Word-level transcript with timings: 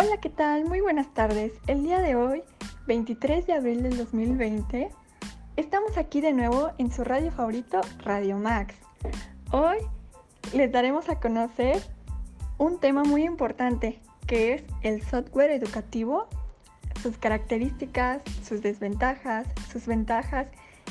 Hola, 0.00 0.18
¿qué 0.18 0.30
tal? 0.30 0.64
Muy 0.64 0.80
buenas 0.80 1.12
tardes. 1.12 1.54
El 1.66 1.82
día 1.82 2.00
de 2.00 2.14
hoy, 2.14 2.44
23 2.86 3.48
de 3.48 3.54
abril 3.54 3.82
del 3.82 3.96
2020, 3.96 4.90
estamos 5.56 5.98
aquí 5.98 6.20
de 6.20 6.32
nuevo 6.32 6.70
en 6.78 6.92
su 6.92 7.02
radio 7.02 7.32
favorito, 7.32 7.80
Radio 8.04 8.38
Max. 8.38 8.76
Hoy 9.50 9.78
les 10.54 10.70
daremos 10.70 11.08
a 11.08 11.18
conocer 11.18 11.82
un 12.58 12.78
tema 12.78 13.02
muy 13.02 13.24
importante, 13.24 13.98
que 14.28 14.54
es 14.54 14.62
el 14.82 15.02
software 15.02 15.50
educativo, 15.50 16.28
sus 17.02 17.18
características, 17.18 18.22
sus 18.44 18.62
desventajas, 18.62 19.48
sus 19.72 19.86
ventajas 19.86 20.46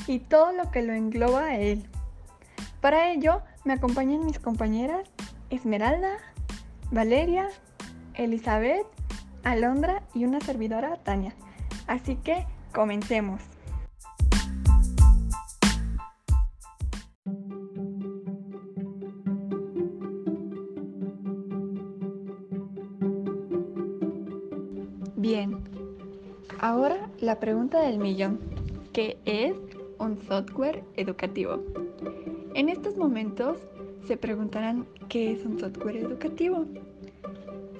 y 0.06 0.18
todo 0.18 0.52
lo 0.52 0.70
que 0.70 0.82
lo 0.82 0.92
engloba 0.92 1.44
a 1.44 1.58
él. 1.58 1.88
Para 2.82 3.10
ello, 3.10 3.40
me 3.64 3.72
acompañan 3.72 4.26
mis 4.26 4.38
compañeras 4.38 5.08
Esmeralda, 5.48 6.18
Valeria, 6.90 7.48
Elizabeth, 8.18 8.84
Alondra 9.44 10.02
y 10.12 10.24
una 10.24 10.40
servidora, 10.40 10.96
Tania. 10.96 11.34
Así 11.86 12.16
que 12.16 12.44
comencemos. 12.74 13.40
Bien, 25.16 25.58
ahora 26.60 27.10
la 27.20 27.38
pregunta 27.38 27.80
del 27.80 27.98
millón, 27.98 28.40
¿qué 28.92 29.18
es 29.24 29.54
un 29.98 30.20
software 30.22 30.84
educativo? 30.96 31.62
En 32.54 32.68
estos 32.68 32.96
momentos 32.96 33.58
se 34.06 34.16
preguntarán 34.16 34.86
qué 35.08 35.32
es 35.32 35.44
un 35.44 35.58
software 35.58 35.96
educativo. 35.96 36.66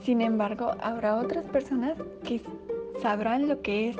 Sin 0.03 0.21
embargo, 0.21 0.73
habrá 0.81 1.17
otras 1.17 1.45
personas 1.45 1.99
que 2.25 2.41
sabrán 3.01 3.49
lo 3.49 3.61
que 3.63 3.91
es. 3.91 3.97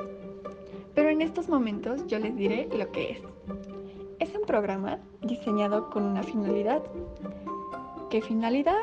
Pero 0.95 1.09
en 1.09 1.21
estos 1.21 1.47
momentos 1.49 2.05
yo 2.07 2.19
les 2.19 2.35
diré 2.35 2.67
lo 2.75 2.91
que 2.91 3.11
es. 3.11 3.19
Es 4.19 4.35
un 4.35 4.45
programa 4.45 4.99
diseñado 5.21 5.89
con 5.89 6.03
una 6.03 6.23
finalidad. 6.23 6.81
¿Qué 8.09 8.21
finalidad? 8.21 8.81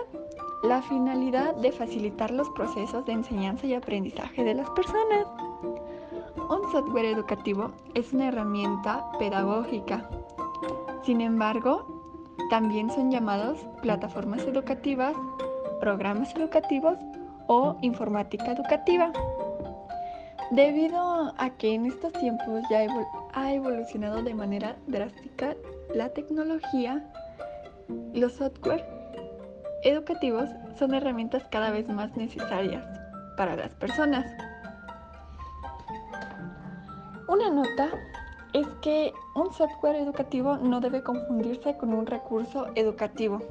La 0.63 0.83
finalidad 0.83 1.55
de 1.57 1.73
facilitar 1.73 2.31
los 2.31 2.49
procesos 2.51 3.05
de 3.07 3.13
enseñanza 3.13 3.67
y 3.67 3.75
aprendizaje 3.75 4.45
de 4.45 4.55
las 4.55 4.71
personas. 4.71 5.27
Un 6.49 6.71
software 6.73 7.07
educativo 7.07 7.73
es 7.95 8.13
una 8.13 8.29
herramienta 8.29 9.05
pedagógica. 9.19 10.09
Sin 11.03 11.21
embargo, 11.21 11.97
también 12.51 12.91
son 12.91 13.11
llamados 13.11 13.67
plataformas 13.83 14.43
educativas, 14.45 15.17
programas 15.81 16.35
educativos 16.35 16.99
o 17.47 17.77
informática 17.83 18.53
educativa. 18.53 19.13
Debido 20.51 21.35
a 21.37 21.51
que 21.59 21.75
en 21.75 21.87
estos 21.87 22.13
tiempos 22.13 22.63
ya 22.71 22.87
ha 23.35 23.53
evolucionado 23.53 24.23
de 24.23 24.35
manera 24.35 24.77
drástica 24.87 25.57
la 25.95 26.09
tecnología, 26.11 27.05
los 28.15 28.35
software 28.35 28.85
educativos 29.83 30.49
son 30.79 30.95
herramientas 30.95 31.45
cada 31.51 31.71
vez 31.71 31.89
más 31.89 32.17
necesarias 32.17 32.85
para 33.37 33.57
las 33.57 33.73
personas. 33.75 34.27
Una 37.29 37.51
nota 37.51 37.91
es 38.53 38.67
que 38.83 39.13
un 39.35 39.53
software 39.53 39.97
educativo 39.97 40.57
no 40.57 40.81
debe 40.81 41.03
confundirse 41.03 41.77
con 41.77 41.93
un 41.93 42.07
recurso 42.07 42.69
educativo, 42.75 43.43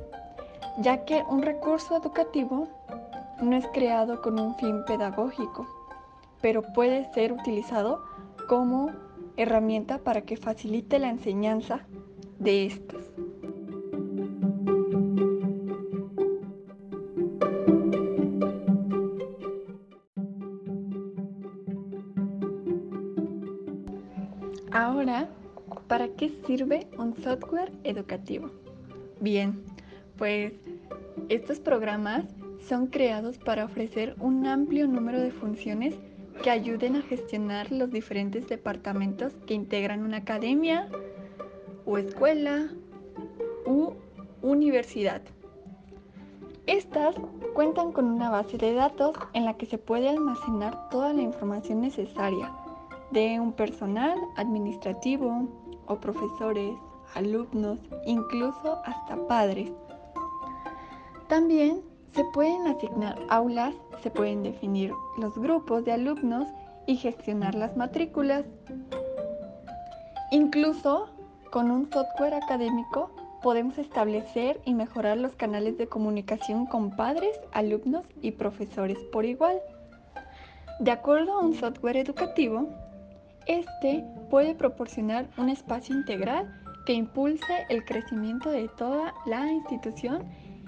ya 0.78 1.06
que 1.06 1.23
un 1.30 1.42
recurso 1.42 1.95
educativo 1.95 2.68
no 3.42 3.56
es 3.56 3.68
creado 3.68 4.22
con 4.22 4.40
un 4.40 4.56
fin 4.56 4.84
pedagógico, 4.86 5.68
pero 6.41 6.62
puede 6.74 7.12
ser 7.13 7.31
utilizado 7.31 8.03
como 8.47 8.91
herramienta 9.38 9.97
para 10.00 10.22
que 10.22 10.38
facilite 10.38 11.00
la 11.00 11.09
enseñanza 11.09 11.81
de 12.40 12.66
estos. 12.66 13.03
Ahora, 24.72 25.30
¿para 25.88 26.09
qué 26.09 26.30
sirve 26.46 26.88
un 26.97 27.16
software 27.24 27.72
educativo? 27.86 28.50
Bien, 29.22 29.63
pues 30.18 30.53
estos 31.30 31.59
programas 31.59 32.26
son 32.68 32.88
creados 32.88 33.38
para 33.38 33.66
ofrecer 33.66 34.16
un 34.20 34.46
amplio 34.46 34.88
número 34.88 35.20
de 35.20 35.31
funciones 35.31 35.96
que 36.44 36.50
ayuden 36.50 36.96
a 36.96 37.02
gestionar 37.02 37.72
los 37.72 37.92
diferentes 37.92 38.48
departamentos 38.48 39.34
que 39.46 39.54
integran 39.54 40.04
una 40.04 40.18
academia 40.18 40.88
o 41.86 41.98
escuela 41.98 42.70
u 43.66 43.94
universidad. 44.42 45.22
Estas 46.68 47.16
cuentan 47.54 47.92
con 47.92 48.06
una 48.06 48.30
base 48.30 48.58
de 48.58 48.74
datos 48.74 49.16
en 49.34 49.46
la 49.46 49.56
que 49.56 49.68
se 49.68 49.78
puede 49.78 50.09
almacenar 50.09 50.90
toda 50.90 51.14
la 51.14 51.22
información 51.22 51.81
necesaria 51.81 52.52
de 53.12 53.40
un 53.40 53.54
personal 53.54 54.18
administrativo 54.36 55.48
o 55.86 55.96
profesores, 55.98 56.75
alumnos, 57.14 57.80
incluso 58.06 58.81
hasta 58.84 59.16
padres. 59.28 59.72
También 61.28 61.81
se 62.13 62.24
pueden 62.34 62.68
asignar 62.68 63.18
aulas, 63.30 63.74
se 64.03 64.12
pueden 64.12 64.44
definir 64.44 64.91
los 65.18 65.38
grupos 65.38 65.84
de 65.84 65.91
alumnos 65.91 66.47
y 66.86 66.97
gestionar 66.97 67.56
las 67.56 67.75
matrículas. 67.75 68.46
Incluso 70.31 71.09
con 71.52 71.72
un 71.72 71.90
software 71.91 72.36
académico 72.36 73.09
podemos 73.41 73.78
establecer 73.78 74.62
y 74.66 74.74
mejorar 74.74 75.18
los 75.18 75.36
canales 75.36 75.78
de 75.78 75.88
comunicación 75.88 76.66
con 76.68 76.96
padres, 76.96 77.40
alumnos 77.53 78.06
y 78.22 78.31
profesores 78.31 78.97
por 79.12 79.25
igual. 79.25 79.59
De 80.80 80.92
acuerdo 80.92 81.34
a 81.34 81.40
un 81.40 81.56
software 81.56 81.97
educativo, 81.97 82.68
este 83.47 84.03
puede 84.30 84.56
proporcionar 84.56 85.28
un 85.38 85.50
espacio 85.50 85.96
integral 85.96 86.62
que 86.86 86.94
impulse 86.94 87.66
el 87.69 87.84
crecimiento 87.86 88.50
de 88.50 88.68
toda 88.68 89.13
la 89.25 89.52
institución 89.52 90.24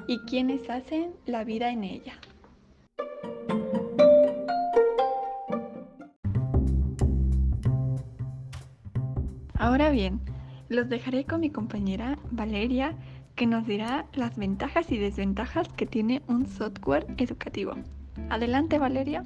y 0.08 0.20
quienes 0.20 0.70
hacen 0.70 1.12
la 1.26 1.44
vida 1.44 1.72
en 1.72 1.84
ella. 1.84 2.14
Ahora 9.60 9.90
bien, 9.90 10.22
los 10.70 10.88
dejaré 10.88 11.26
con 11.26 11.42
mi 11.42 11.50
compañera 11.50 12.18
Valeria, 12.32 12.96
que 13.36 13.46
nos 13.46 13.68
dirá 13.68 14.08
las 14.14 14.38
ventajas 14.38 14.92
y 14.92 14.98
desventajas 14.98 15.68
que 15.70 15.86
tiene 15.86 16.22
un 16.28 16.48
software 16.48 17.06
educativo. 17.18 17.74
Adelante, 18.30 18.80
Valeria. 18.80 19.24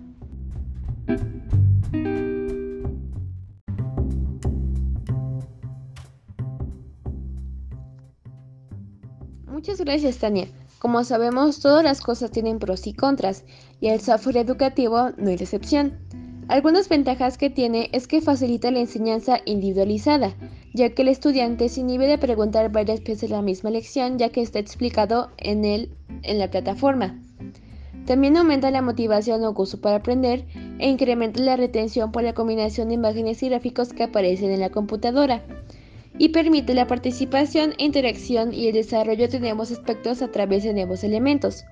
Muchas 9.48 9.80
gracias, 9.80 10.18
Tania. 10.18 10.48
Como 10.82 11.04
sabemos, 11.04 11.60
todas 11.60 11.84
las 11.84 12.02
cosas 12.02 12.32
tienen 12.32 12.58
pros 12.58 12.88
y 12.88 12.94
contras, 12.94 13.44
y 13.80 13.90
el 13.90 14.02
software 14.02 14.38
educativo 14.38 15.12
no 15.16 15.30
es 15.30 15.40
excepción. 15.40 16.00
Algunas 16.48 16.90
ventajas 16.90 17.38
que 17.38 17.52
tiene 17.52 17.92
es 17.94 18.08
que 18.08 18.20
facilita 18.20 18.72
la 18.72 18.80
enseñanza 18.80 19.42
individualizada, 19.46 20.34
ya 20.74 20.90
que 20.90 21.04
el 21.04 21.10
estudiante 21.10 21.70
se 21.70 21.82
inhibe 21.82 22.08
de 22.08 22.18
preguntar 22.18 22.72
varias 22.72 23.04
veces 23.04 23.30
la 23.30 23.44
misma 23.44 23.70
lección, 23.70 24.18
ya 24.18 24.30
que 24.30 24.42
está 24.42 24.58
explicado 24.58 25.30
en, 25.38 25.66
el, 25.66 25.92
en 26.24 26.40
la 26.40 26.50
plataforma. 26.50 27.16
También 28.08 28.36
aumenta 28.36 28.72
la 28.72 28.82
motivación 28.82 29.44
o 29.44 29.54
gusto 29.54 29.80
para 29.80 29.98
aprender 29.98 30.48
e 30.80 30.90
incrementa 30.90 31.44
la 31.44 31.58
retención 31.58 32.12
por 32.12 32.24
la 32.24 32.34
combinación 32.34 32.88
de 32.88 32.96
imágenes 32.96 33.44
y 33.44 33.50
gráficos 33.50 33.94
que 33.94 34.02
aparecen 34.02 34.50
en 34.50 34.60
la 34.60 34.72
computadora 34.72 35.44
y 36.22 36.30
permite 36.30 36.76
la 36.76 36.86
participación, 36.86 37.74
interacción 37.80 38.54
y 38.54 38.68
el 38.68 38.74
desarrollo 38.74 39.28
de 39.28 39.40
nuevos 39.40 39.72
aspectos 39.72 40.22
a 40.22 40.32
través 40.32 40.64
de 40.64 40.72
nuevos 40.72 41.04
elementos. 41.04 41.66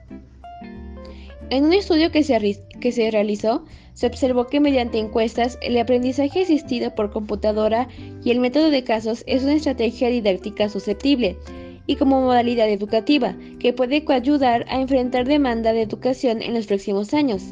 En 1.52 1.66
un 1.66 1.74
estudio 1.74 2.10
que 2.10 2.24
se, 2.24 3.12
realizó, 3.12 3.64
se 3.94 4.08
observó 4.08 4.48
que 4.48 4.60
mediante 4.60 4.98
encuestas 4.98 5.60
el 5.62 5.78
aprendizaje 5.78 6.42
asistido 6.42 6.96
por 6.96 7.12
computadora 7.12 7.90
y 8.24 8.32
el 8.32 8.40
método 8.40 8.72
de 8.72 8.84
casos 8.84 9.24
es 9.28 9.44
una 9.44 9.54
estrategia 9.54 10.10
didáctica 10.10 10.68
susceptible 10.68 11.38
y 11.86 11.98
como 11.98 12.20
modalidad 12.20 12.70
educativa 12.70 13.38
que 13.60 13.74
puede 13.74 14.04
ayudar 14.10 14.66
a 14.68 14.82
enfrentar 14.82 15.28
demanda 15.28 15.74
de 15.74 15.84
educación 15.84 16.42
en 16.42 16.56
los 16.56 16.66
próximos 16.66 17.14
años. 17.14 17.44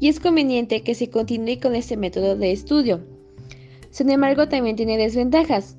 Y 0.00 0.08
es 0.08 0.18
conveniente 0.18 0.82
que 0.82 0.96
se 0.96 1.08
continúe 1.08 1.60
con 1.62 1.76
este 1.76 1.96
método 1.96 2.34
de 2.34 2.50
estudio. 2.50 3.06
Sin 3.90 4.10
embargo, 4.10 4.48
también 4.48 4.74
tiene 4.74 4.98
desventajas. 4.98 5.76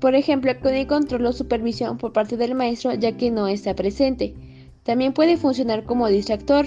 Por 0.00 0.14
ejemplo, 0.14 0.52
con 0.60 0.74
el 0.74 0.86
control 0.86 1.26
o 1.26 1.32
supervisión 1.32 1.98
por 1.98 2.12
parte 2.12 2.38
del 2.38 2.54
maestro 2.54 2.94
ya 2.94 3.16
que 3.16 3.30
no 3.30 3.48
está 3.48 3.74
presente. 3.74 4.34
También 4.82 5.12
puede 5.12 5.36
funcionar 5.36 5.84
como 5.84 6.08
distractor. 6.08 6.66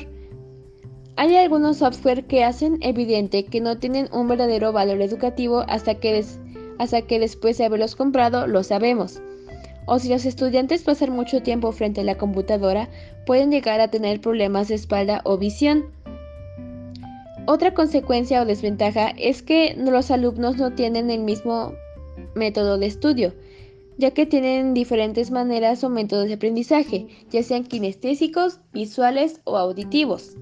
Hay 1.15 1.35
algunos 1.35 1.77
software 1.77 2.25
que 2.25 2.43
hacen 2.43 2.77
evidente 2.81 3.45
que 3.45 3.59
no 3.59 3.79
tienen 3.79 4.07
un 4.11 4.27
verdadero 4.27 4.71
valor 4.71 5.01
educativo 5.01 5.63
hasta 5.67 5.95
que, 5.95 7.19
después 7.19 7.57
de 7.57 7.65
haberlos 7.65 7.95
comprado 7.95 8.45
lo 8.45 8.63
sabemos. 8.63 9.19
O 9.85 9.99
si 9.99 10.09
los 10.09 10.25
estudiantes 10.25 10.83
pasan 10.83 11.11
mucho 11.11 11.41
tiempo 11.41 11.71
frente 11.71 12.01
a 12.01 12.03
la 12.03 12.17
computadora, 12.17 12.87
pueden 13.25 13.51
llegar 13.51 13.81
a 13.81 13.89
tener 13.89 14.21
problemas 14.21 14.67
de 14.67 14.75
espalda 14.75 15.21
o 15.25 15.37
visión. 15.37 15.85
Otra 17.45 17.73
consecuencia 17.73 18.41
o 18.41 18.45
desventaja 18.45 19.09
es 19.17 19.41
que 19.41 19.75
los 19.77 20.11
alumnos 20.11 20.57
no 20.57 20.73
tienen 20.73 21.09
el 21.09 21.19
mismo 21.19 21.73
método 22.35 22.77
de 22.77 22.87
estudio, 22.87 23.33
ya 23.97 24.11
que 24.11 24.25
tienen 24.25 24.73
diferentes 24.73 25.31
maneras 25.31 25.83
o 25.83 25.89
métodos 25.89 26.27
de 26.27 26.35
aprendizaje, 26.35 27.07
ya 27.29 27.43
sean 27.43 27.63
kinestésicos, 27.63 28.59
visuales 28.73 29.41
o 29.43 29.57
auditivos. 29.57 30.35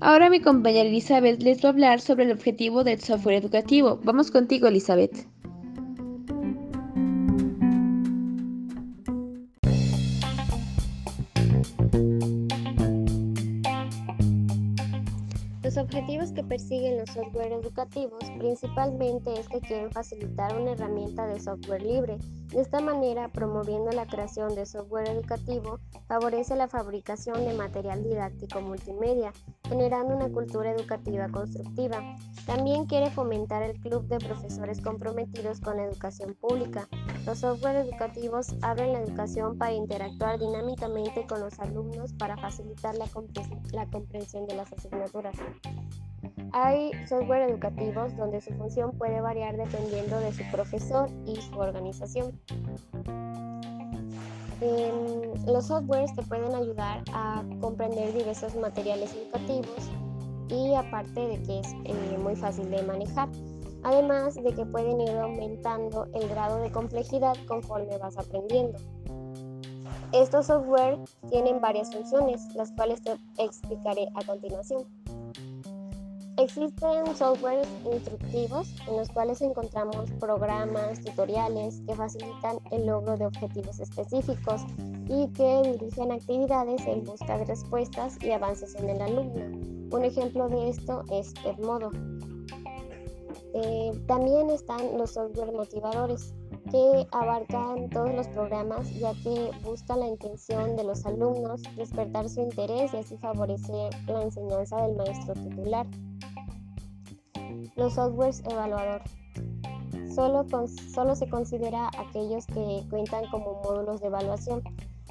Ahora 0.00 0.30
mi 0.30 0.40
compañera 0.40 0.88
Elizabeth 0.88 1.42
les 1.42 1.62
va 1.62 1.68
a 1.68 1.72
hablar 1.72 2.00
sobre 2.00 2.24
el 2.24 2.32
objetivo 2.32 2.84
del 2.84 3.00
software 3.00 3.36
educativo. 3.36 4.00
Vamos 4.02 4.30
contigo, 4.30 4.66
Elizabeth. 4.66 5.26
Software 17.10 17.52
educativos 17.52 18.24
principalmente 18.38 19.38
es 19.38 19.48
que 19.48 19.60
quieren 19.60 19.90
facilitar 19.90 20.56
una 20.56 20.72
herramienta 20.72 21.26
de 21.26 21.40
software 21.40 21.82
libre. 21.82 22.18
De 22.48 22.60
esta 22.60 22.80
manera, 22.80 23.28
promoviendo 23.28 23.92
la 23.92 24.06
creación 24.06 24.54
de 24.54 24.66
software 24.66 25.08
educativo, 25.08 25.78
favorece 26.08 26.56
la 26.56 26.68
fabricación 26.68 27.44
de 27.44 27.54
material 27.54 28.02
didáctico 28.02 28.60
multimedia, 28.60 29.32
generando 29.68 30.16
una 30.16 30.28
cultura 30.30 30.72
educativa 30.72 31.28
constructiva. 31.28 32.16
También 32.46 32.86
quiere 32.86 33.10
fomentar 33.10 33.62
el 33.62 33.78
club 33.80 34.08
de 34.08 34.18
profesores 34.18 34.80
comprometidos 34.80 35.60
con 35.60 35.76
la 35.76 35.84
educación 35.84 36.34
pública. 36.34 36.88
Los 37.24 37.38
software 37.38 37.76
educativos 37.76 38.54
abren 38.62 38.92
la 38.92 39.00
educación 39.00 39.58
para 39.58 39.72
interactuar 39.72 40.38
dinámicamente 40.38 41.26
con 41.26 41.40
los 41.40 41.58
alumnos 41.60 42.12
para 42.14 42.36
facilitar 42.36 42.94
la, 42.96 43.06
comprensión 43.86 44.46
de 44.46 44.56
las 44.56 44.72
asignaturas. 44.72 45.36
Hay 46.52 46.90
software 47.06 47.48
educativos 47.50 48.16
donde 48.16 48.40
su 48.40 48.52
función 48.54 48.92
puede 48.98 49.20
variar 49.20 49.56
dependiendo 49.56 50.18
de 50.18 50.32
su 50.32 50.42
profesor 50.50 51.08
y 51.26 51.36
su 51.36 51.58
organización. 51.58 52.38
los 55.46 55.66
softwares 55.66 56.14
te 56.14 56.22
pueden 56.22 56.54
ayudar 56.54 57.02
a 57.12 57.42
comprender 57.60 58.12
diversos 58.12 58.54
materiales 58.56 59.14
educativos 59.14 59.90
y 60.48 60.74
aparte 60.74 61.20
de 61.20 61.42
que 61.42 61.60
es 61.60 61.72
eh, 61.84 62.18
muy 62.18 62.36
fácil 62.36 62.70
de 62.70 62.82
manejar. 62.82 63.28
Además 63.82 64.34
de 64.34 64.52
que 64.54 64.66
pueden 64.66 65.00
ir 65.00 65.10
aumentando 65.10 66.06
el 66.12 66.28
grado 66.28 66.58
de 66.58 66.70
complejidad 66.70 67.34
conforme 67.46 67.96
vas 67.98 68.18
aprendiendo. 68.18 68.78
Estos 70.12 70.46
software 70.46 70.98
tienen 71.30 71.60
varias 71.60 71.92
funciones, 71.94 72.42
las 72.54 72.72
cuales 72.72 73.00
te 73.00 73.12
explicaré 73.38 74.08
a 74.14 74.24
continuación. 74.24 74.99
Existen 76.40 77.14
softwares 77.16 77.68
instructivos 77.84 78.74
en 78.88 78.96
los 78.96 79.10
cuales 79.10 79.42
encontramos 79.42 80.10
programas, 80.12 80.98
tutoriales 81.00 81.82
que 81.86 81.94
facilitan 81.94 82.58
el 82.70 82.86
logro 82.86 83.14
de 83.18 83.26
objetivos 83.26 83.78
específicos 83.78 84.62
y 85.06 85.28
que 85.34 85.76
dirigen 85.78 86.12
actividades 86.12 86.86
en 86.86 87.04
busca 87.04 87.36
de 87.36 87.44
respuestas 87.44 88.16
y 88.22 88.30
avances 88.30 88.74
en 88.74 88.88
el 88.88 89.02
alumno. 89.02 89.94
Un 89.94 90.02
ejemplo 90.02 90.48
de 90.48 90.70
esto 90.70 91.04
es 91.12 91.34
Edmodo. 91.44 91.90
Eh, 93.52 93.92
también 94.06 94.48
están 94.48 94.96
los 94.96 95.10
software 95.10 95.52
motivadores 95.52 96.32
que 96.70 97.06
abarcan 97.10 97.90
todos 97.90 98.14
los 98.14 98.28
programas 98.28 98.88
ya 98.94 99.12
que 99.22 99.50
buscan 99.62 100.00
la 100.00 100.08
intención 100.08 100.76
de 100.76 100.84
los 100.84 101.04
alumnos, 101.04 101.62
despertar 101.76 102.28
su 102.28 102.40
interés 102.40 102.94
y 102.94 102.98
así 102.98 103.16
favorecer 103.18 103.92
la 104.06 104.22
enseñanza 104.22 104.80
del 104.86 104.96
maestro 104.96 105.34
titular. 105.34 105.86
Los 107.80 107.94
softwares 107.94 108.42
evaluador. 108.44 109.00
Solo, 110.14 110.44
solo 110.92 111.16
se 111.16 111.30
considera 111.30 111.88
aquellos 111.96 112.44
que 112.44 112.84
cuentan 112.90 113.24
como 113.30 113.62
módulos 113.62 114.02
de 114.02 114.08
evaluación. 114.08 114.62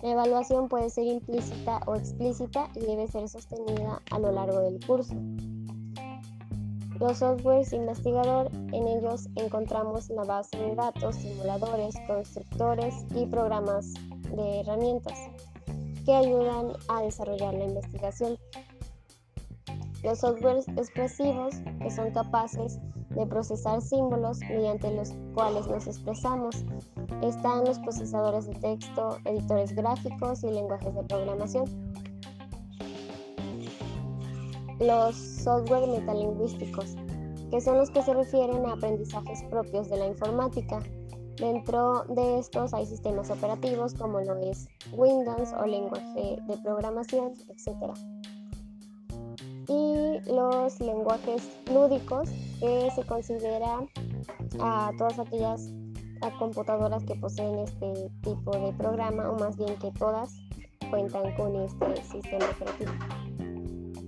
La 0.04 0.12
evaluación 0.12 0.70
puede 0.70 0.92
ser 0.92 1.08
implícita 1.08 1.80
o 1.88 1.96
explícita 1.96 2.70
y 2.76 2.82
debe 2.82 3.08
ser 3.08 3.28
sostenida 3.28 4.04
a 4.12 4.20
lo 4.20 4.32
largo 4.32 4.60
del 4.60 4.80
curso. 4.86 5.16
Los 7.00 7.18
softwares 7.18 7.74
investigador, 7.74 8.52
en 8.72 8.88
ellos 8.88 9.28
encontramos 9.34 10.08
la 10.12 10.26
base 10.26 10.56
de 10.56 10.76
datos, 10.76 11.16
simuladores, 11.16 11.96
constructores 12.06 12.94
y 13.16 13.26
programas 13.26 13.96
de 14.36 14.60
herramientas 14.60 15.18
que 16.06 16.14
ayudan 16.14 16.74
a 16.88 17.02
desarrollar 17.02 17.56
la 17.56 17.66
investigación. 17.66 18.38
Los 20.04 20.20
softwares 20.20 20.66
expresivos, 20.70 21.56
que 21.82 21.92
son 21.92 22.12
capaces 22.12 22.80
de 23.10 23.26
procesar 23.26 23.82
símbolos 23.82 24.40
mediante 24.48 24.94
los 24.96 25.14
cuales 25.34 25.68
nos 25.68 25.88
expresamos, 25.88 26.64
están 27.22 27.66
los 27.66 27.80
procesadores 27.80 28.48
de 28.48 28.54
texto, 28.54 29.18
editores 29.26 29.76
gráficos 29.76 30.44
y 30.44 30.52
lenguajes 30.52 30.96
de 30.96 31.04
programación. 31.04 31.66
Los 34.80 35.16
software 35.18 35.88
metalingüísticos, 35.88 36.96
que 37.52 37.60
son 37.60 37.78
los 37.78 37.90
que 37.90 38.02
se 38.02 38.14
refieren 38.14 38.66
a 38.66 38.74
aprendizajes 38.74 39.44
propios 39.50 39.90
de 39.90 39.98
la 39.98 40.08
informática. 40.08 40.80
Dentro 41.36 42.06
de 42.06 42.40
estos 42.40 42.74
hay 42.74 42.86
sistemas 42.86 43.30
operativos 43.32 43.94
como 43.96 44.22
lo 44.22 44.38
es 44.38 44.68
Windows 44.94 45.52
o 45.54 45.66
lenguaje 45.66 46.38
de 46.48 46.58
programación, 46.64 47.34
etc 47.50 48.29
y 49.70 50.20
los 50.32 50.80
lenguajes 50.80 51.48
lúdicos 51.72 52.30
que 52.60 52.90
se 52.96 53.06
considera 53.06 53.80
a 54.60 54.92
todas 54.98 55.20
aquellas 55.20 55.72
computadoras 56.40 57.04
que 57.06 57.16
poseen 57.16 57.60
este 57.60 58.10
tipo 58.22 58.52
de 58.52 58.74
programa 58.74 59.30
o 59.30 59.40
más 59.40 59.56
bien 59.58 59.76
que 59.78 59.92
todas 59.92 60.34
cuentan 60.90 61.36
con 61.36 61.56
este 61.56 62.04
sistema 62.04 62.46
operativo. 62.50 62.92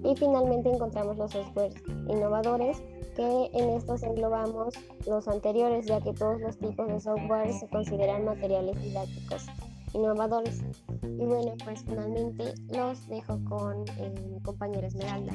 Y 0.03 0.15
finalmente 0.15 0.69
encontramos 0.69 1.15
los 1.17 1.31
softwares 1.31 1.75
innovadores 2.09 2.81
que 3.15 3.49
en 3.53 3.69
estos 3.69 4.01
englobamos 4.03 4.73
los 5.05 5.27
anteriores 5.27 5.85
ya 5.85 6.01
que 6.01 6.13
todos 6.13 6.41
los 6.41 6.57
tipos 6.57 6.87
de 6.87 6.99
software 6.99 7.53
se 7.53 7.67
consideran 7.69 8.25
materiales 8.25 8.81
didácticos 8.81 9.45
innovadores. 9.93 10.61
Y 11.03 11.25
bueno, 11.25 11.53
pues 11.63 11.83
finalmente 11.83 12.53
los 12.69 13.07
dejo 13.07 13.39
con 13.45 13.85
eh, 13.97 14.13
mi 14.29 14.39
compañera 14.41 14.87
Esmeralda. 14.87 15.33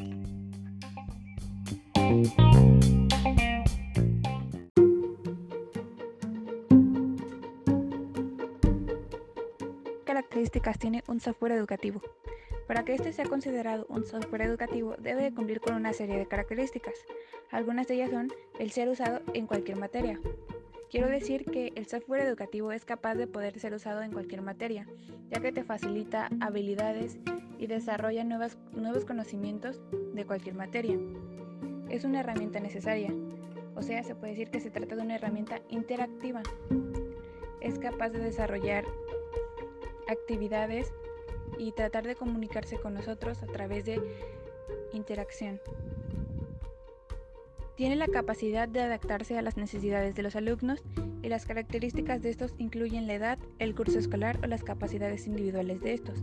características 10.37 10.79
tiene 10.79 11.05
un 11.09 11.21
software 11.21 11.53
educativo? 11.53 12.01
Para 12.67 12.85
que 12.85 12.95
este 12.95 13.13
sea 13.13 13.27
considerado 13.27 13.87
un 13.89 14.05
software 14.05 14.43
educativo 14.43 14.95
debe 14.99 15.33
cumplir 15.33 15.61
con 15.61 15.75
una 15.75 15.93
serie 15.93 16.19
de 16.19 16.27
características. 16.27 16.95
Algunas 17.51 17.87
de 17.87 17.95
ellas 17.95 18.11
son 18.11 18.33
el 18.59 18.71
ser 18.71 18.89
usado 18.89 19.21
en 19.35 19.47
cualquier 19.47 19.79
materia, 19.79 20.21
Quiero 20.90 21.09
decir 21.09 21.45
que 21.45 21.73
el 21.75 21.87
software 21.87 22.23
educativo 22.23 22.71
es 22.71 22.85
capaz 22.85 23.16
de 23.16 23.26
poder 23.26 23.59
ser 23.59 23.75
usado 23.75 24.02
en 24.02 24.12
cualquier 24.12 24.43
materia, 24.43 24.87
ya 25.31 25.40
que 25.40 25.50
te 25.50 25.64
facilita 25.64 26.31
habilidades 26.40 27.19
y 27.59 27.66
desarrolla 27.66 28.23
nuevos 28.25 29.05
conocimientos 29.05 29.81
de 30.14 30.25
cualquier 30.25 30.55
materia. 30.55 30.97
Es 31.90 32.05
una 32.05 32.21
herramienta 32.21 32.61
necesaria, 32.61 33.12
o 33.75 33.83
sea, 33.83 34.02
se 34.05 34.14
puede 34.14 34.33
decir 34.33 34.50
que 34.50 34.61
se 34.61 34.71
trata 34.71 34.95
de 34.95 35.02
una 35.02 35.16
herramienta 35.16 35.61
interactiva. 35.69 36.43
Es 37.61 37.78
capaz 37.78 38.11
de 38.11 38.21
desarrollar 38.21 38.85
actividades 40.09 40.93
y 41.59 41.73
tratar 41.73 42.07
de 42.07 42.14
comunicarse 42.14 42.78
con 42.78 42.95
nosotros 42.95 43.43
a 43.43 43.47
través 43.47 43.85
de 43.85 44.00
interacción. 44.93 45.61
Tiene 47.76 47.97
la 47.97 48.09
capacidad 48.09 48.68
de 48.68 48.80
adaptarse 48.80 49.37
a 49.37 49.42
las 49.42 49.59
necesidades 49.59 50.14
de 50.14 50.23
los 50.23 50.35
alumnos 50.35 50.83
y 51.23 51.28
las 51.28 51.45
características 51.45 52.23
de 52.23 52.30
estos 52.30 52.54
incluyen 52.56 53.06
la 53.06 53.14
edad, 53.14 53.38
el 53.59 53.75
curso 53.75 53.99
escolar 53.99 54.38
o 54.42 54.47
las 54.47 54.64
capacidades 54.64 55.26
individuales 55.26 55.83
de 55.83 55.92
estos. 55.92 56.18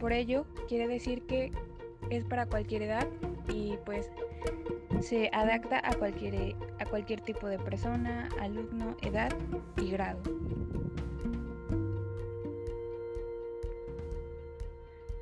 Por 0.00 0.12
ello, 0.12 0.46
quiere 0.68 0.88
decir 0.88 1.22
que 1.22 1.52
es 2.10 2.24
para 2.24 2.46
cualquier 2.46 2.82
edad 2.82 3.06
y 3.54 3.76
pues 3.86 4.10
se 5.00 5.30
adapta 5.32 5.80
a 5.84 5.94
cualquier, 5.94 6.56
a 6.80 6.84
cualquier 6.84 7.20
tipo 7.20 7.46
de 7.46 7.60
persona, 7.60 8.28
alumno, 8.40 8.96
edad 9.00 9.32
y 9.80 9.92
grado. 9.92 10.20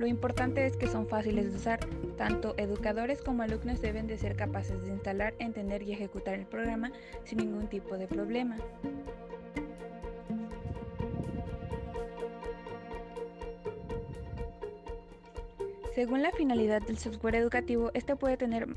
Lo 0.00 0.06
importante 0.06 0.64
es 0.64 0.78
que 0.78 0.86
son 0.86 1.06
fáciles 1.06 1.50
de 1.50 1.58
usar. 1.58 1.78
Tanto 2.16 2.54
educadores 2.56 3.20
como 3.20 3.42
alumnos 3.42 3.82
deben 3.82 4.06
de 4.06 4.16
ser 4.16 4.34
capaces 4.34 4.82
de 4.82 4.88
instalar, 4.88 5.34
entender 5.38 5.82
y 5.82 5.92
ejecutar 5.92 6.32
el 6.36 6.46
programa 6.46 6.90
sin 7.24 7.36
ningún 7.36 7.68
tipo 7.68 7.98
de 7.98 8.06
problema. 8.06 8.56
Según 15.94 16.22
la 16.22 16.32
finalidad 16.32 16.80
del 16.80 16.96
software 16.96 17.34
educativo, 17.34 17.90
este 17.92 18.16
puede 18.16 18.38
tener 18.38 18.68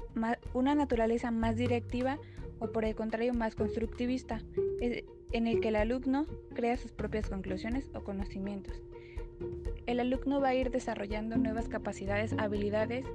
una 0.53 0.75
naturaleza 0.75 1.32
más 1.32 1.56
directiva 1.56 2.20
o 2.60 2.68
por 2.74 2.84
el 2.84 2.96
contrario 2.96 3.34
más 3.34 3.56
constructivista, 3.56 4.42
en 4.82 5.48
el 5.48 5.62
que 5.62 5.70
el 5.70 5.77
alumno 5.77 6.25
crea 6.53 6.75
sus 6.75 6.92
propias 6.92 7.30
conclusiones 7.30 7.89
o 7.94 8.03
conocimientos. 8.03 8.84
El 9.86 10.00
alumno 10.00 10.40
va 10.40 10.50
a 10.50 10.56
ir 10.56 10.72
desarrollando 10.72 11.38
nuevas 11.38 11.68
capacidades, 11.68 12.34
habilidades 12.38 13.06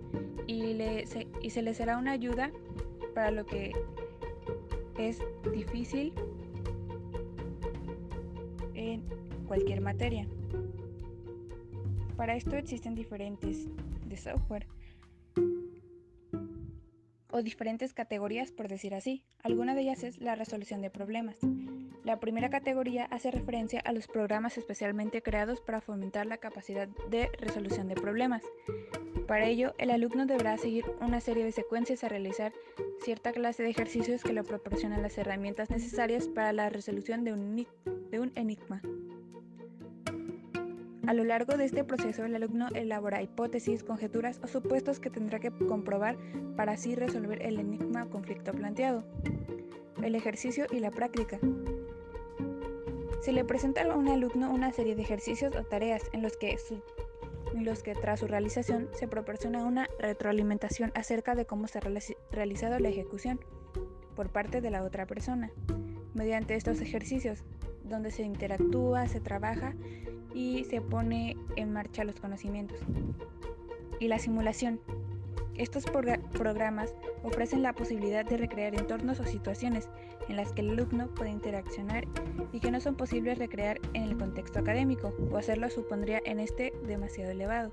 y, 0.46 0.76
se, 1.06 1.26
y 1.42 1.50
se 1.50 1.62
le 1.62 1.74
será 1.74 1.98
una 1.98 2.12
ayuda 2.12 2.50
para 3.14 3.30
lo 3.30 3.46
que 3.46 3.72
es 4.98 5.18
difícil 5.52 6.12
en 8.74 9.02
cualquier 9.46 9.80
materia. 9.80 10.26
Para 12.16 12.36
esto 12.36 12.56
existen 12.56 12.94
diferentes 12.94 13.68
de 14.06 14.16
software 14.16 14.66
o 17.30 17.42
diferentes 17.42 17.94
categorías 17.94 18.50
por 18.50 18.68
decir 18.68 18.94
así. 18.94 19.24
Alguna 19.42 19.74
de 19.74 19.82
ellas 19.82 20.02
es 20.02 20.18
la 20.18 20.34
resolución 20.34 20.82
de 20.82 20.90
problemas. 20.90 21.38
La 22.04 22.20
primera 22.20 22.48
categoría 22.48 23.04
hace 23.06 23.30
referencia 23.30 23.80
a 23.80 23.92
los 23.92 24.06
programas 24.06 24.56
especialmente 24.56 25.22
creados 25.22 25.60
para 25.60 25.80
fomentar 25.80 26.26
la 26.26 26.38
capacidad 26.38 26.88
de 27.10 27.30
resolución 27.40 27.88
de 27.88 27.96
problemas. 27.96 28.42
Para 29.26 29.46
ello, 29.46 29.74
el 29.76 29.90
alumno 29.90 30.24
deberá 30.24 30.56
seguir 30.56 30.86
una 31.02 31.20
serie 31.20 31.44
de 31.44 31.52
secuencias 31.52 32.02
a 32.02 32.08
realizar 32.08 32.54
cierta 33.02 33.32
clase 33.32 33.62
de 33.62 33.70
ejercicios 33.70 34.22
que 34.22 34.32
le 34.32 34.42
proporcionan 34.42 35.02
las 35.02 35.18
herramientas 35.18 35.70
necesarias 35.70 36.28
para 36.28 36.52
la 36.52 36.70
resolución 36.70 37.24
de 37.24 37.34
un, 37.34 38.32
enigma. 38.36 38.80
A 41.06 41.14
lo 41.14 41.24
largo 41.24 41.56
de 41.56 41.64
este 41.66 41.84
proceso, 41.84 42.24
el 42.24 42.34
alumno 42.34 42.68
elabora 42.74 43.22
hipótesis, 43.22 43.82
conjeturas 43.82 44.40
o 44.42 44.46
supuestos 44.46 44.98
que 44.98 45.10
tendrá 45.10 45.40
que 45.40 45.50
comprobar 45.50 46.16
para 46.56 46.72
así 46.72 46.94
resolver 46.94 47.42
el 47.42 47.60
enigma 47.60 48.04
o 48.04 48.10
conflicto 48.10 48.52
planteado. 48.52 49.04
El 50.02 50.14
ejercicio 50.14 50.66
y 50.70 50.80
la 50.80 50.90
práctica. 50.90 51.38
Se 53.20 53.32
le 53.32 53.44
presenta 53.44 53.82
a 53.82 53.96
un 53.96 54.08
alumno 54.08 54.50
una 54.50 54.72
serie 54.72 54.94
de 54.94 55.02
ejercicios 55.02 55.54
o 55.54 55.64
tareas 55.64 56.02
en 56.12 56.22
los 56.22 56.36
que, 56.36 56.56
en 57.54 57.64
los 57.64 57.82
que 57.82 57.94
tras 57.94 58.20
su 58.20 58.26
realización 58.26 58.88
se 58.92 59.08
proporciona 59.08 59.64
una 59.64 59.88
retroalimentación 59.98 60.92
acerca 60.94 61.34
de 61.34 61.44
cómo 61.44 61.66
se 61.66 61.78
ha 61.78 61.82
realizado 62.30 62.78
la 62.78 62.88
ejecución 62.88 63.40
por 64.14 64.30
parte 64.30 64.60
de 64.60 64.70
la 64.70 64.82
otra 64.82 65.06
persona. 65.06 65.50
Mediante 66.14 66.54
estos 66.54 66.80
ejercicios, 66.80 67.44
donde 67.84 68.10
se 68.10 68.22
interactúa, 68.22 69.06
se 69.08 69.20
trabaja 69.20 69.74
y 70.34 70.64
se 70.64 70.80
pone 70.80 71.36
en 71.56 71.72
marcha 71.72 72.04
los 72.04 72.20
conocimientos. 72.20 72.78
Y 74.00 74.08
la 74.08 74.18
simulación. 74.18 74.80
Estos 75.58 75.84
programas 75.86 76.94
ofrecen 77.24 77.62
la 77.62 77.72
posibilidad 77.72 78.24
de 78.24 78.36
recrear 78.36 78.76
entornos 78.76 79.18
o 79.18 79.24
situaciones 79.24 79.88
en 80.28 80.36
las 80.36 80.52
que 80.52 80.60
el 80.60 80.70
alumno 80.70 81.08
puede 81.08 81.30
interaccionar 81.30 82.06
y 82.52 82.60
que 82.60 82.70
no 82.70 82.80
son 82.80 82.94
posibles 82.94 83.38
recrear 83.38 83.80
en 83.92 84.04
el 84.04 84.16
contexto 84.16 84.60
académico, 84.60 85.12
o 85.32 85.36
hacerlo 85.36 85.68
supondría 85.68 86.20
en 86.24 86.38
este 86.38 86.72
demasiado 86.86 87.32
elevado. 87.32 87.72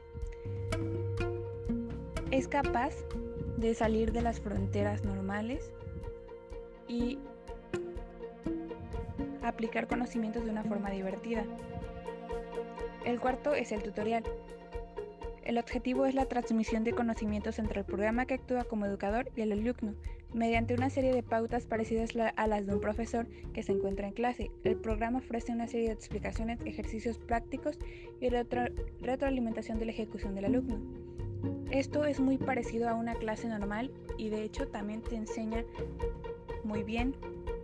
Es 2.31 2.47
capaz 2.47 2.95
de 3.57 3.75
salir 3.75 4.11
de 4.11 4.23
las 4.23 4.39
fronteras 4.39 5.05
normales 5.05 5.71
y 6.87 7.19
aplicar 9.43 9.87
conocimientos 9.87 10.43
de 10.43 10.49
una 10.49 10.63
forma 10.63 10.89
divertida. 10.89 11.45
El 13.05 13.19
cuarto 13.19 13.53
es 13.53 13.71
el 13.71 13.83
tutorial. 13.83 14.23
El 15.45 15.59
objetivo 15.59 16.07
es 16.07 16.15
la 16.15 16.25
transmisión 16.25 16.83
de 16.83 16.93
conocimientos 16.93 17.59
entre 17.59 17.81
el 17.81 17.85
programa 17.85 18.25
que 18.25 18.33
actúa 18.33 18.63
como 18.63 18.87
educador 18.87 19.29
y 19.35 19.41
el 19.41 19.51
alumno, 19.51 19.93
mediante 20.33 20.73
una 20.73 20.89
serie 20.89 21.13
de 21.13 21.21
pautas 21.21 21.67
parecidas 21.67 22.13
a 22.35 22.47
las 22.47 22.65
de 22.65 22.73
un 22.73 22.81
profesor 22.81 23.27
que 23.53 23.61
se 23.61 23.71
encuentra 23.71 24.07
en 24.07 24.13
clase. 24.13 24.49
El 24.63 24.75
programa 24.75 25.19
ofrece 25.19 25.51
una 25.51 25.67
serie 25.67 25.89
de 25.89 25.93
explicaciones, 25.93 26.59
ejercicios 26.65 27.19
prácticos 27.19 27.77
y 28.19 28.29
retroalimentación 28.29 29.77
de 29.77 29.85
la 29.85 29.91
ejecución 29.91 30.33
del 30.33 30.45
alumno. 30.45 30.79
Esto 31.69 32.05
es 32.05 32.19
muy 32.19 32.39
parecido 32.39 32.89
a 32.89 32.95
una 32.95 33.13
clase 33.13 33.47
normal 33.47 33.91
y 34.17 34.29
de 34.29 34.41
hecho 34.41 34.67
también 34.67 35.03
te 35.03 35.15
enseña 35.15 35.63
muy 36.63 36.81
bien 36.81 37.15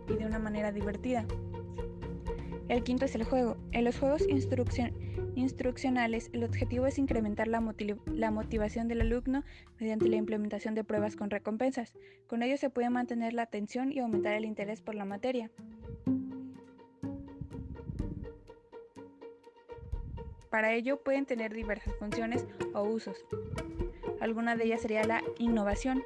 y 0.08 0.14
de 0.14 0.24
una 0.24 0.38
manera 0.38 0.70
divertida. 0.70 1.26
El 2.72 2.82
quinto 2.84 3.04
es 3.04 3.14
el 3.14 3.24
juego. 3.24 3.58
En 3.72 3.84
los 3.84 3.98
juegos 3.98 4.26
instruccionales, 5.36 6.30
el 6.32 6.42
objetivo 6.42 6.86
es 6.86 6.96
incrementar 6.96 7.46
la, 7.46 7.60
motivación 7.60 8.88
del 8.88 9.02
alumno 9.02 9.44
mediante 9.78 10.08
la 10.08 10.16
implementación 10.16 10.74
de 10.74 10.82
pruebas 10.82 11.14
con 11.14 11.28
recompensas. 11.28 11.92
Con 12.28 12.42
ello 12.42 12.56
se 12.56 12.70
puede 12.70 12.88
mantener 12.88 13.34
la 13.34 13.42
atención 13.42 13.92
y 13.92 13.98
aumentar 13.98 14.32
el 14.32 14.46
interés 14.46 14.80
por 14.80 14.94
la 14.94 15.04
materia. 15.04 15.50
Para 20.48 20.72
ello 20.72 20.96
pueden 20.96 21.26
tener 21.26 21.52
diversas 21.52 21.94
funciones 21.96 22.46
o 22.72 22.84
usos. 22.84 23.22
Alguna 24.18 24.56
de 24.56 24.64
ellas 24.64 24.80
sería 24.80 25.04
la 25.04 25.22
innovación, 25.38 26.02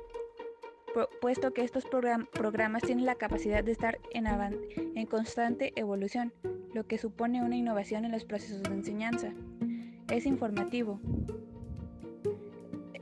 puesto 1.20 1.52
que 1.52 1.62
estos 1.62 1.84
programas 1.84 2.82
tienen 2.82 3.06
la 3.06 3.14
capacidad 3.14 3.62
de 3.62 3.70
estar 3.70 4.00
en 4.10 5.06
constante 5.06 5.72
evolución 5.76 6.32
lo 6.76 6.86
que 6.86 6.98
supone 6.98 7.42
una 7.42 7.56
innovación 7.56 8.04
en 8.04 8.12
los 8.12 8.26
procesos 8.26 8.62
de 8.62 8.74
enseñanza. 8.74 9.32
Es 10.10 10.26
informativo. 10.26 11.00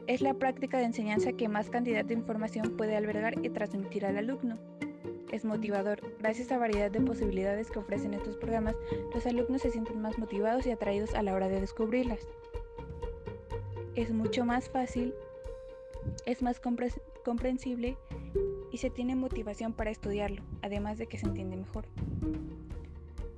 Es 0.06 0.20
la 0.20 0.34
práctica 0.34 0.78
de 0.78 0.84
enseñanza 0.84 1.32
que 1.32 1.48
más 1.48 1.70
cantidad 1.70 2.04
de 2.04 2.14
información 2.14 2.76
puede 2.76 2.96
albergar 2.96 3.44
y 3.44 3.50
transmitir 3.50 4.06
al 4.06 4.16
alumno. 4.16 4.58
Es 5.32 5.44
motivador. 5.44 6.00
Gracias 6.20 6.52
a 6.52 6.54
la 6.54 6.60
variedad 6.60 6.88
de 6.88 7.00
posibilidades 7.00 7.68
que 7.68 7.80
ofrecen 7.80 8.14
estos 8.14 8.36
programas, 8.36 8.76
los 9.12 9.26
alumnos 9.26 9.62
se 9.62 9.72
sienten 9.72 10.00
más 10.00 10.20
motivados 10.20 10.68
y 10.68 10.70
atraídos 10.70 11.12
a 11.16 11.24
la 11.24 11.34
hora 11.34 11.48
de 11.48 11.60
descubrirlas. 11.60 12.20
Es 13.96 14.12
mucho 14.12 14.44
más 14.44 14.68
fácil, 14.68 15.12
es 16.26 16.42
más 16.42 16.60
comprensible 17.24 17.96
y 18.70 18.78
se 18.78 18.90
tiene 18.90 19.16
motivación 19.16 19.72
para 19.72 19.90
estudiarlo, 19.90 20.44
además 20.62 20.96
de 20.96 21.08
que 21.08 21.18
se 21.18 21.26
entiende 21.26 21.56
mejor. 21.56 21.86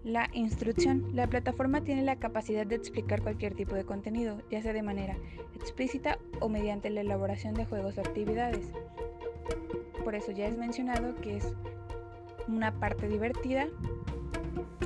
La 0.06 0.30
instrucción. 0.34 1.04
La 1.14 1.26
plataforma 1.26 1.82
tiene 1.82 2.04
la 2.04 2.14
capacidad 2.14 2.64
de 2.64 2.76
explicar 2.76 3.22
cualquier 3.22 3.56
tipo 3.56 3.74
de 3.74 3.84
contenido, 3.84 4.40
ya 4.52 4.62
sea 4.62 4.72
de 4.72 4.84
manera 4.84 5.16
explícita 5.56 6.20
o 6.38 6.48
mediante 6.48 6.90
la 6.90 7.00
elaboración 7.00 7.54
de 7.54 7.64
juegos 7.64 7.98
o 7.98 8.02
actividades. 8.02 8.68
Por 10.04 10.14
eso 10.14 10.30
ya 10.30 10.46
es 10.46 10.56
mencionado 10.56 11.16
que 11.16 11.38
es 11.38 11.52
una 12.46 12.78
parte 12.78 13.08
divertida 13.08 13.66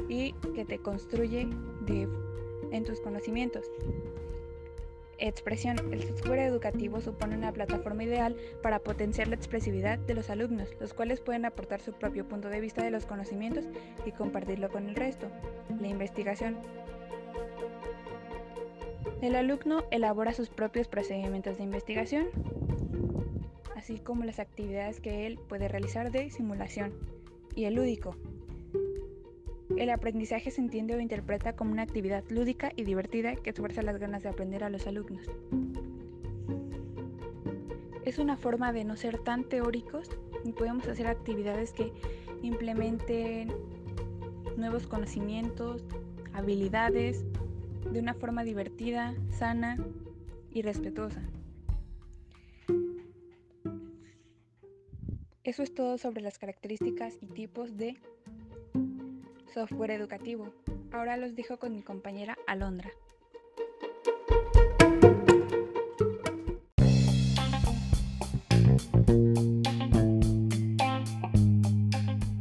y 0.08 0.32
que 0.54 0.64
te 0.64 0.78
construye 0.78 1.46
en 2.70 2.84
tus 2.84 3.02
conocimientos. 3.02 3.66
Expresión. 5.20 5.76
El 5.92 6.02
software 6.02 6.40
educativo 6.40 7.00
supone 7.00 7.36
una 7.36 7.52
plataforma 7.52 8.04
ideal 8.04 8.34
para 8.62 8.78
potenciar 8.78 9.28
la 9.28 9.34
expresividad 9.34 9.98
de 9.98 10.14
los 10.14 10.30
alumnos, 10.30 10.70
los 10.80 10.94
cuales 10.94 11.20
pueden 11.20 11.44
aportar 11.44 11.82
su 11.82 11.92
propio 11.92 12.26
punto 12.26 12.48
de 12.48 12.60
vista 12.60 12.82
de 12.82 12.90
los 12.90 13.04
conocimientos 13.04 13.66
y 14.06 14.12
compartirlo 14.12 14.70
con 14.70 14.88
el 14.88 14.96
resto. 14.96 15.30
La 15.78 15.88
investigación. 15.88 16.56
El 19.20 19.36
alumno 19.36 19.84
elabora 19.90 20.32
sus 20.32 20.48
propios 20.48 20.88
procedimientos 20.88 21.58
de 21.58 21.64
investigación, 21.64 22.28
así 23.76 23.98
como 23.98 24.24
las 24.24 24.38
actividades 24.38 25.00
que 25.00 25.26
él 25.26 25.38
puede 25.48 25.68
realizar 25.68 26.10
de 26.10 26.30
simulación. 26.30 26.94
Y 27.54 27.64
el 27.64 27.74
lúdico. 27.74 28.16
El 29.80 29.88
aprendizaje 29.88 30.50
se 30.50 30.60
entiende 30.60 30.94
o 30.94 31.00
interpreta 31.00 31.56
como 31.56 31.72
una 31.72 31.80
actividad 31.80 32.22
lúdica 32.28 32.70
y 32.76 32.84
divertida 32.84 33.34
que 33.36 33.48
esfuerza 33.48 33.80
las 33.80 33.96
ganas 33.96 34.22
de 34.22 34.28
aprender 34.28 34.62
a 34.62 34.68
los 34.68 34.86
alumnos. 34.86 35.26
Es 38.04 38.18
una 38.18 38.36
forma 38.36 38.74
de 38.74 38.84
no 38.84 38.94
ser 38.96 39.18
tan 39.20 39.42
teóricos 39.44 40.10
y 40.44 40.52
podemos 40.52 40.86
hacer 40.86 41.06
actividades 41.06 41.72
que 41.72 41.94
implementen 42.42 43.54
nuevos 44.58 44.86
conocimientos, 44.86 45.82
habilidades, 46.34 47.24
de 47.90 48.00
una 48.00 48.12
forma 48.12 48.44
divertida, 48.44 49.14
sana 49.30 49.78
y 50.52 50.60
respetuosa. 50.60 51.22
Eso 55.42 55.62
es 55.62 55.72
todo 55.72 55.96
sobre 55.96 56.20
las 56.20 56.38
características 56.38 57.16
y 57.22 57.28
tipos 57.28 57.78
de 57.78 57.96
software 59.52 59.90
educativo. 59.90 60.48
Ahora 60.92 61.16
los 61.16 61.34
dijo 61.34 61.58
con 61.58 61.74
mi 61.74 61.82
compañera 61.82 62.36
Alondra. 62.46 62.90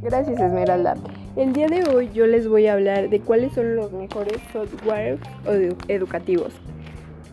Gracias 0.02 0.40
Esmeralda. 0.40 0.96
El 1.36 1.52
día 1.52 1.68
de 1.68 1.84
hoy 1.88 2.10
yo 2.12 2.26
les 2.26 2.48
voy 2.48 2.66
a 2.66 2.72
hablar 2.72 3.10
de 3.10 3.20
cuáles 3.20 3.52
son 3.52 3.76
los 3.76 3.92
mejores 3.92 4.38
softwares 4.52 5.20
educativos. 5.86 6.52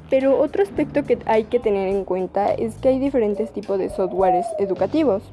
Pero 0.10 0.40
otro 0.40 0.64
aspecto 0.64 1.04
que 1.04 1.18
hay 1.26 1.46
que 1.46 1.60
tener 1.60 1.90
en 1.90 2.06
cuenta 2.06 2.54
es 2.54 2.76
que 2.76 2.90
hay 2.90 3.00
diferentes 3.00 3.52
tipos 3.52 3.80
de 3.80 3.90
softwares 3.90 4.46
educativos, 4.60 5.24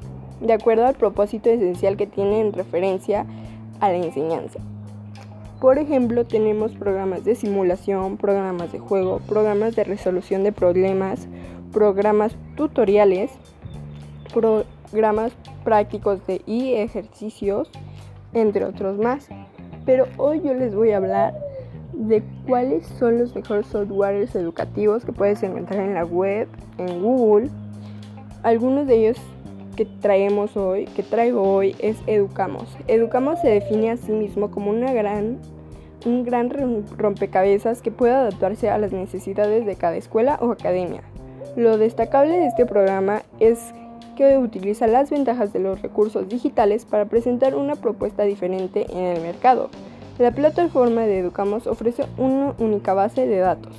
de 0.41 0.53
acuerdo 0.53 0.85
al 0.85 0.95
propósito 0.95 1.49
esencial 1.49 1.95
que 1.95 2.07
tienen 2.07 2.47
en 2.47 2.53
referencia 2.53 3.25
a 3.85 3.91
la 3.91 3.97
enseñanza. 4.05 4.59
Por 5.59 5.77
ejemplo, 5.79 6.25
tenemos 6.25 6.73
programas 6.73 7.23
de 7.23 7.35
simulación, 7.35 8.17
programas 8.17 8.71
de 8.71 8.79
juego, 8.79 9.19
programas 9.27 9.75
de 9.75 9.83
resolución 9.83 10.43
de 10.43 10.51
problemas, 10.51 11.27
programas 11.71 12.35
tutoriales, 12.55 13.31
programas 14.33 15.31
prácticos 15.63 16.25
de 16.27 16.41
y 16.45 16.73
ejercicios, 16.73 17.69
entre 18.33 18.65
otros 18.65 18.97
más. 18.97 19.29
Pero 19.85 20.07
hoy 20.17 20.41
yo 20.43 20.53
les 20.53 20.75
voy 20.75 20.91
a 20.91 20.97
hablar 20.97 21.33
de 21.93 22.21
cuáles 22.45 22.85
son 22.99 23.19
los 23.19 23.33
mejores 23.33 23.67
softwares 23.67 24.35
educativos 24.35 25.05
que 25.05 25.13
puedes 25.13 25.41
encontrar 25.43 25.79
en 25.79 25.93
la 25.93 26.03
web, 26.03 26.47
en 26.77 27.01
Google. 27.01 27.49
Algunos 28.43 28.87
de 28.87 28.95
ellos 28.95 29.17
que 29.75 29.85
traemos 29.85 30.55
hoy, 30.57 30.85
que 30.85 31.03
traigo 31.03 31.41
hoy 31.41 31.75
es 31.79 31.97
Educamos. 32.07 32.65
Educamos 32.87 33.39
se 33.41 33.49
define 33.49 33.91
a 33.91 33.97
sí 33.97 34.11
mismo 34.11 34.49
como 34.51 34.71
una 34.71 34.93
gran 34.93 35.39
un 36.05 36.23
gran 36.23 36.51
rompecabezas 36.97 37.81
que 37.81 37.89
puede 37.89 38.13
adaptarse 38.13 38.69
a 38.69 38.77
las 38.77 38.91
necesidades 38.91 39.65
de 39.65 39.75
cada 39.75 39.95
escuela 39.95 40.37
o 40.39 40.51
academia. 40.51 41.01
Lo 41.55 41.77
destacable 41.77 42.37
de 42.37 42.47
este 42.47 42.65
programa 42.65 43.23
es 43.39 43.73
que 44.15 44.37
utiliza 44.37 44.87
las 44.87 45.09
ventajas 45.09 45.51
de 45.51 45.59
los 45.59 45.81
recursos 45.81 46.29
digitales 46.29 46.85
para 46.85 47.05
presentar 47.05 47.55
una 47.55 47.75
propuesta 47.75 48.23
diferente 48.23 48.85
en 48.91 49.03
el 49.03 49.21
mercado. 49.21 49.69
La 50.19 50.31
plataforma 50.31 51.01
de 51.01 51.19
Educamos 51.19 51.67
ofrece 51.67 52.05
una 52.17 52.53
única 52.59 52.93
base 52.93 53.25
de 53.25 53.37
datos, 53.37 53.75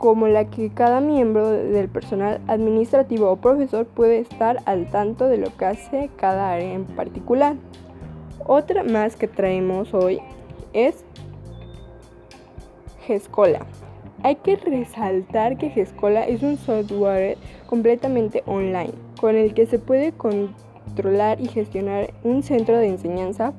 como 0.00 0.28
la 0.28 0.44
que 0.44 0.70
cada 0.70 1.00
miembro 1.00 1.50
del 1.50 1.88
personal 1.88 2.40
administrativo 2.46 3.30
o 3.30 3.36
profesor 3.36 3.84
puede 3.86 4.20
estar 4.20 4.62
al 4.64 4.86
tanto 4.90 5.26
de 5.26 5.38
lo 5.38 5.56
que 5.56 5.64
hace 5.64 6.10
cada 6.16 6.52
área 6.52 6.72
en 6.72 6.84
particular. 6.84 7.56
Otra 8.46 8.84
más 8.84 9.16
que 9.16 9.26
traemos 9.26 9.92
hoy 9.94 10.20
es 10.72 11.04
GESCOLA. 13.06 13.66
Hay 14.22 14.36
que 14.36 14.56
resaltar 14.56 15.58
que 15.58 15.70
GESCOLA 15.70 16.26
es 16.26 16.42
un 16.42 16.56
software 16.58 17.36
completamente 17.66 18.42
online 18.46 18.92
con 19.20 19.34
el 19.36 19.52
que 19.52 19.66
se 19.66 19.80
puede 19.80 20.12
controlar 20.12 21.40
y 21.40 21.48
gestionar 21.48 22.14
un 22.22 22.42
centro 22.44 22.76
de 22.76 22.86
enseñanza 22.86 23.52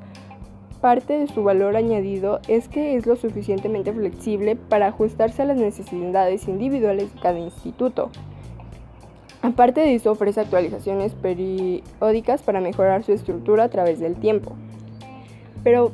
Parte 0.82 1.18
de 1.18 1.28
su 1.28 1.44
valor 1.44 1.76
añadido 1.76 2.40
es 2.48 2.70
que 2.70 2.96
es 2.96 3.06
lo 3.06 3.18
suficientemente 3.18 3.92
flexible 3.92 4.56
para 4.56 4.88
ajustarse 4.88 5.42
a 5.42 5.46
las 5.46 5.58
necesidades 5.58 6.48
individuales 6.48 7.14
de 7.14 7.20
cada 7.20 7.38
instituto. 7.38 8.10
Aparte 9.42 9.82
de 9.82 9.96
eso, 9.96 10.12
ofrece 10.12 10.40
actualizaciones 10.40 11.14
periódicas 11.16 12.44
para 12.44 12.62
mejorar 12.62 13.04
su 13.04 13.12
estructura 13.12 13.66
a 13.66 13.70
través 13.70 14.00
del 14.00 14.16
tiempo. 14.16 14.54
Pero 15.66 15.92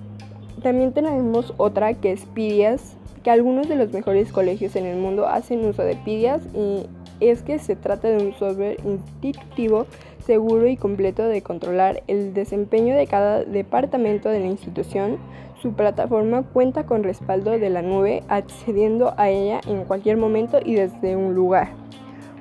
también 0.62 0.94
tenemos 0.94 1.54
otra 1.58 1.96
que 1.96 2.12
es 2.12 2.26
PIDIAS, 2.26 2.96
que 3.24 3.32
algunos 3.32 3.68
de 3.68 3.76
los 3.78 3.92
mejores 3.92 4.32
colegios 4.32 4.76
en 4.76 4.86
el 4.86 4.98
mundo 4.98 5.28
hacen 5.28 5.66
uso 5.66 5.82
de 5.82 5.96
PIDIAS 5.96 6.44
y 6.54 6.86
es 7.20 7.42
que 7.42 7.58
se 7.58 7.76
trata 7.76 8.10
de 8.10 8.24
un 8.24 8.34
software 8.34 8.78
institutivo 8.86 9.88
seguro 10.26 10.68
y 10.68 10.78
completo 10.78 11.24
de 11.24 11.42
controlar 11.42 12.04
el 12.08 12.34
desempeño 12.34 12.96
de 12.96 13.08
cada 13.08 13.44
departamento 13.44 14.30
de 14.30 14.40
la 14.40 14.48
institución. 14.48 15.18
Su 15.62 15.74
plataforma 15.74 16.44
cuenta 16.44 16.86
con 16.86 17.04
respaldo 17.04 17.52
de 17.52 17.70
la 17.70 17.82
nube, 17.82 18.24
accediendo 18.28 19.14
a 19.18 19.30
ella 19.30 19.62
en 19.68 19.86
cualquier 19.86 20.18
momento 20.18 20.60
y 20.64 20.76
desde 20.76 21.16
un 21.16 21.34
lugar. 21.34 21.70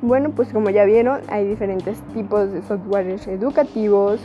Bueno, 0.03 0.31
pues 0.31 0.53
como 0.53 0.71
ya 0.71 0.85
vieron, 0.85 1.21
hay 1.29 1.47
diferentes 1.47 2.01
tipos 2.13 2.53
de 2.53 2.63
softwares 2.63 3.27
educativos 3.27 4.21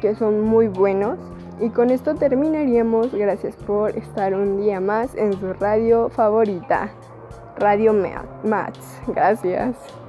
que 0.00 0.14
son 0.16 0.40
muy 0.40 0.68
buenos. 0.68 1.18
Y 1.60 1.68
con 1.68 1.90
esto 1.90 2.16
terminaríamos. 2.16 3.14
Gracias 3.14 3.54
por 3.54 3.96
estar 3.96 4.34
un 4.34 4.60
día 4.60 4.80
más 4.80 5.14
en 5.14 5.32
su 5.34 5.52
radio 5.52 6.08
favorita. 6.08 6.90
Radio 7.56 7.94
Mats. 8.42 9.00
Gracias. 9.06 10.01